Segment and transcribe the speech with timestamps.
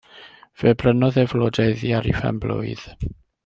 [0.61, 2.87] Fe brynodd e flode iddi ar 'i phen-blwydd.